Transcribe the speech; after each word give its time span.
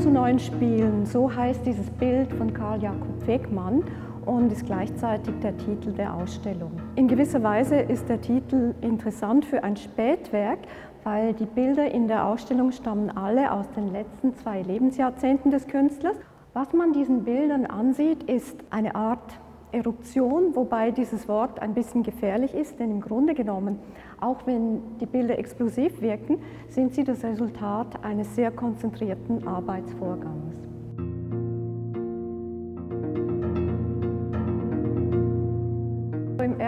zu 0.00 0.10
neuen 0.10 0.38
Spielen, 0.38 1.04
so 1.04 1.30
heißt 1.30 1.66
dieses 1.66 1.90
Bild 1.90 2.32
von 2.32 2.54
Karl 2.54 2.82
Jakob 2.82 3.26
Wegmann 3.26 3.84
und 4.24 4.50
ist 4.50 4.64
gleichzeitig 4.64 5.34
der 5.42 5.54
Titel 5.58 5.92
der 5.92 6.14
Ausstellung. 6.14 6.72
In 6.96 7.06
gewisser 7.06 7.42
Weise 7.42 7.76
ist 7.76 8.08
der 8.08 8.18
Titel 8.18 8.74
interessant 8.80 9.44
für 9.44 9.62
ein 9.62 9.76
Spätwerk, 9.76 10.60
weil 11.04 11.34
die 11.34 11.44
Bilder 11.44 11.90
in 11.90 12.08
der 12.08 12.24
Ausstellung 12.24 12.72
stammen 12.72 13.10
alle 13.14 13.52
aus 13.52 13.68
den 13.72 13.92
letzten 13.92 14.34
zwei 14.36 14.62
Lebensjahrzehnten 14.62 15.50
des 15.50 15.66
Künstlers. 15.66 16.16
Was 16.54 16.72
man 16.72 16.94
diesen 16.94 17.24
Bildern 17.24 17.66
ansieht, 17.66 18.22
ist 18.22 18.56
eine 18.70 18.94
Art 18.94 19.38
Eruption, 19.72 20.54
wobei 20.54 20.90
dieses 20.90 21.28
Wort 21.28 21.60
ein 21.60 21.74
bisschen 21.74 22.02
gefährlich 22.02 22.54
ist, 22.54 22.78
denn 22.80 22.90
im 22.90 23.00
Grunde 23.00 23.34
genommen, 23.34 23.78
auch 24.20 24.46
wenn 24.46 24.98
die 24.98 25.06
Bilder 25.06 25.38
explosiv 25.38 26.00
wirken, 26.00 26.38
sind 26.68 26.94
sie 26.94 27.04
das 27.04 27.22
Resultat 27.24 28.02
eines 28.04 28.34
sehr 28.34 28.50
konzentrierten 28.50 29.46
Arbeitsvorgangs. 29.46 30.69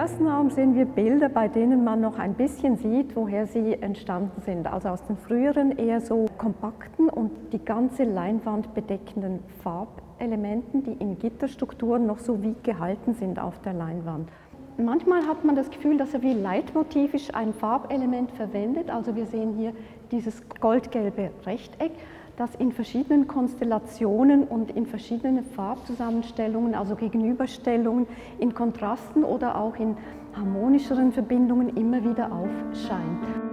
Ersten 0.00 0.26
Raum 0.26 0.48
sehen 0.48 0.74
wir 0.74 0.86
Bilder, 0.86 1.28
bei 1.28 1.46
denen 1.46 1.84
man 1.84 2.00
noch 2.00 2.18
ein 2.18 2.32
bisschen 2.32 2.78
sieht, 2.78 3.14
woher 3.14 3.46
sie 3.46 3.74
entstanden 3.74 4.40
sind. 4.40 4.66
Also 4.66 4.88
aus 4.88 5.04
den 5.04 5.18
früheren 5.18 5.76
eher 5.76 6.00
so 6.00 6.24
kompakten 6.38 7.10
und 7.10 7.52
die 7.52 7.62
ganze 7.62 8.04
Leinwand 8.04 8.72
bedeckenden 8.72 9.40
Farbelementen, 9.62 10.84
die 10.84 10.92
in 10.92 11.18
Gitterstrukturen 11.18 12.06
noch 12.06 12.18
so 12.18 12.42
wie 12.42 12.56
gehalten 12.62 13.12
sind 13.12 13.38
auf 13.38 13.60
der 13.60 13.74
Leinwand. 13.74 14.30
Manchmal 14.78 15.26
hat 15.26 15.44
man 15.44 15.54
das 15.54 15.70
Gefühl, 15.70 15.98
dass 15.98 16.14
er 16.14 16.22
wie 16.22 16.32
leitmotivisch 16.32 17.34
ein 17.34 17.52
Farbelement 17.52 18.30
verwendet. 18.30 18.88
Also 18.88 19.14
wir 19.14 19.26
sehen 19.26 19.52
hier 19.58 19.74
dieses 20.10 20.42
goldgelbe 20.60 21.30
Rechteck 21.44 21.92
das 22.40 22.54
in 22.54 22.72
verschiedenen 22.72 23.28
Konstellationen 23.28 24.44
und 24.44 24.70
in 24.70 24.86
verschiedenen 24.86 25.44
Farbzusammenstellungen, 25.44 26.74
also 26.74 26.96
Gegenüberstellungen, 26.96 28.06
in 28.38 28.54
Kontrasten 28.54 29.24
oder 29.24 29.60
auch 29.60 29.76
in 29.76 29.94
harmonischeren 30.32 31.12
Verbindungen 31.12 31.76
immer 31.76 32.02
wieder 32.02 32.32
aufscheint. 32.32 33.49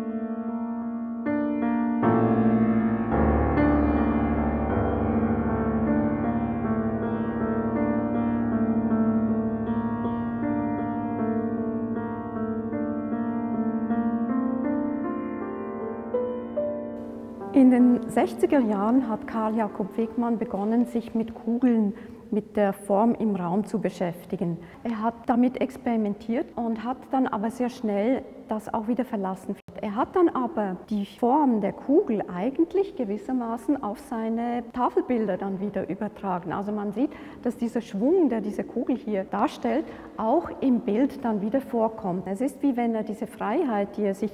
In 17.58 17.72
den 17.72 18.02
60er 18.02 18.60
Jahren 18.60 19.10
hat 19.10 19.26
Karl 19.26 19.56
Jakob 19.56 19.98
Wegmann 19.98 20.38
begonnen, 20.38 20.86
sich 20.86 21.16
mit 21.16 21.34
Kugeln, 21.34 21.96
mit 22.30 22.56
der 22.56 22.72
Form 22.72 23.16
im 23.16 23.36
Raum 23.36 23.66
zu 23.66 23.80
beschäftigen. 23.82 24.60
Er 24.84 25.02
hat 25.02 25.16
damit 25.26 25.60
experimentiert 25.60 26.46
und 26.56 26.84
hat 26.84 26.98
dann 27.10 27.26
aber 27.26 27.50
sehr 27.50 27.70
schnell 27.70 28.22
das 28.48 28.72
auch 28.72 28.88
wieder 28.88 29.06
verlassen. 29.06 29.56
Er 29.82 29.96
hat 29.96 30.16
dann 30.16 30.30
aber 30.30 30.78
die 30.92 31.06
Form 31.06 31.62
der 31.62 31.74
Kugel 31.74 32.24
eigentlich 32.32 32.96
gewissermaßen 32.96 33.82
auf 33.82 33.98
seine 34.02 34.64
Tafelbilder 34.74 35.38
dann 35.38 35.60
wieder 35.60 35.90
übertragen. 35.90 36.54
Also 36.54 36.72
man 36.72 36.92
sieht, 36.92 37.10
dass 37.42 37.58
dieser 37.58 37.82
Schwung, 37.82 38.30
der 38.30 38.42
diese 38.42 38.64
Kugel 38.64 38.98
hier 38.98 39.24
darstellt, 39.24 39.86
auch 40.18 40.50
im 40.62 40.82
Bild 40.82 41.26
dann 41.26 41.42
wieder 41.42 41.62
vorkommt. 41.62 42.28
Es 42.28 42.40
ist 42.40 42.62
wie 42.62 42.78
wenn 42.78 42.94
er 42.94 43.04
diese 43.04 43.26
Freiheit, 43.26 43.98
die 43.98 44.04
er 44.04 44.14
sich 44.14 44.32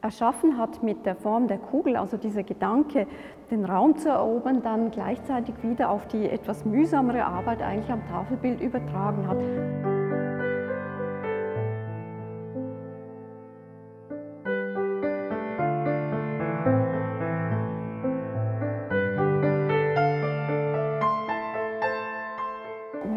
erschaffen 0.00 0.58
hat 0.58 0.82
mit 0.82 1.04
der 1.06 1.16
Form 1.16 1.48
der 1.48 1.58
Kugel, 1.58 1.96
also 1.96 2.16
dieser 2.16 2.42
Gedanke, 2.42 3.06
den 3.50 3.64
Raum 3.64 3.96
zu 3.96 4.08
erobern, 4.08 4.62
dann 4.62 4.90
gleichzeitig 4.90 5.54
wieder 5.62 5.90
auf 5.90 6.06
die 6.08 6.28
etwas 6.28 6.64
mühsamere 6.64 7.24
Arbeit 7.24 7.62
eigentlich 7.62 7.90
am 7.90 8.06
Tafelbild 8.08 8.60
übertragen 8.60 9.26
hat. 9.26 9.87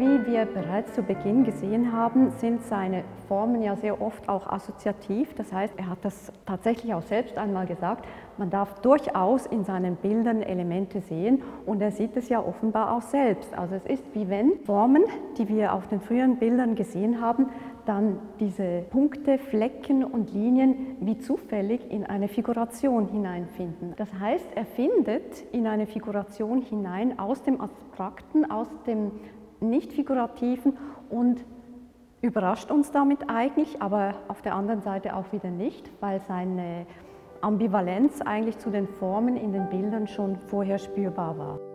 Wie 0.02 0.26
wir 0.26 0.46
bereits 0.46 0.94
zu 0.94 1.02
Beginn 1.04 1.44
gesehen 1.44 1.92
haben, 1.92 2.32
sind 2.32 2.64
seine 2.64 3.04
Formen 3.28 3.62
ja 3.62 3.76
sehr 3.76 4.02
oft 4.02 4.28
auch 4.28 4.48
assoziativ. 4.48 5.32
Das 5.34 5.52
heißt, 5.52 5.74
er 5.76 5.90
hat 5.90 5.98
das 6.02 6.32
tatsächlich 6.44 6.92
auch 6.92 7.02
selbst 7.02 7.38
einmal 7.38 7.66
gesagt, 7.66 8.04
man 8.36 8.50
darf 8.50 8.80
durchaus 8.80 9.46
in 9.46 9.62
seinen 9.62 9.94
Bildern 9.94 10.42
Elemente 10.42 11.02
sehen 11.02 11.44
und 11.66 11.80
er 11.80 11.92
sieht 11.92 12.16
es 12.16 12.28
ja 12.28 12.44
offenbar 12.44 12.96
auch 12.96 13.02
selbst. 13.02 13.56
Also 13.56 13.76
es 13.76 13.86
ist 13.86 14.04
wie 14.12 14.28
wenn 14.28 14.58
Formen, 14.64 15.04
die 15.38 15.46
wir 15.46 15.72
auf 15.72 15.86
den 15.86 16.00
früheren 16.00 16.36
Bildern 16.36 16.74
gesehen 16.74 17.20
haben, 17.20 17.50
dann 17.86 18.18
diese 18.40 18.82
Punkte, 18.90 19.38
Flecken 19.38 20.02
und 20.02 20.32
Linien 20.32 20.96
wie 20.98 21.18
zufällig 21.18 21.92
in 21.92 22.04
eine 22.04 22.26
Figuration 22.26 23.06
hineinfinden. 23.06 23.94
Das 23.96 24.12
heißt, 24.18 24.48
er 24.56 24.64
findet 24.64 25.42
in 25.52 25.68
eine 25.68 25.86
Figuration 25.86 26.60
hinein 26.60 27.20
aus 27.20 27.44
dem 27.44 27.60
Abstrakten, 27.60 28.50
aus 28.50 28.66
dem 28.84 29.12
nicht 29.62 29.92
figurativen 29.92 30.76
und 31.08 31.44
überrascht 32.20 32.70
uns 32.70 32.90
damit 32.90 33.28
eigentlich, 33.28 33.80
aber 33.80 34.14
auf 34.28 34.42
der 34.42 34.54
anderen 34.54 34.82
Seite 34.82 35.16
auch 35.16 35.32
wieder 35.32 35.50
nicht, 35.50 35.90
weil 36.00 36.20
seine 36.20 36.86
Ambivalenz 37.40 38.20
eigentlich 38.20 38.58
zu 38.58 38.70
den 38.70 38.86
Formen 38.86 39.36
in 39.36 39.52
den 39.52 39.68
Bildern 39.68 40.06
schon 40.06 40.36
vorher 40.36 40.78
spürbar 40.78 41.36
war. 41.36 41.71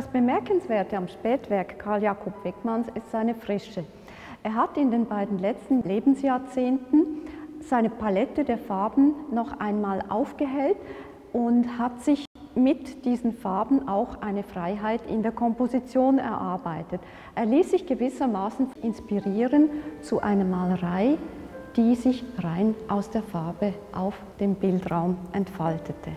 Das 0.00 0.08
Bemerkenswerte 0.08 0.96
am 0.96 1.08
Spätwerk 1.08 1.78
Karl 1.78 2.02
Jakob 2.02 2.42
Wegmanns 2.42 2.86
ist 2.94 3.10
seine 3.10 3.34
Frische. 3.34 3.84
Er 4.42 4.54
hat 4.54 4.78
in 4.78 4.90
den 4.90 5.04
beiden 5.04 5.38
letzten 5.38 5.82
Lebensjahrzehnten 5.82 7.04
seine 7.60 7.90
Palette 7.90 8.44
der 8.44 8.56
Farben 8.56 9.12
noch 9.30 9.60
einmal 9.60 10.02
aufgehellt 10.08 10.78
und 11.34 11.78
hat 11.78 12.02
sich 12.02 12.24
mit 12.54 13.04
diesen 13.04 13.34
Farben 13.34 13.88
auch 13.88 14.22
eine 14.22 14.42
Freiheit 14.42 15.02
in 15.06 15.22
der 15.22 15.32
Komposition 15.32 16.18
erarbeitet. 16.18 17.02
Er 17.34 17.44
ließ 17.44 17.70
sich 17.70 17.84
gewissermaßen 17.84 18.70
inspirieren 18.82 19.68
zu 20.00 20.22
einer 20.22 20.46
Malerei, 20.46 21.18
die 21.76 21.94
sich 21.94 22.24
rein 22.38 22.74
aus 22.88 23.10
der 23.10 23.22
Farbe 23.22 23.74
auf 23.92 24.14
dem 24.40 24.54
Bildraum 24.54 25.18
entfaltete. 25.34 26.12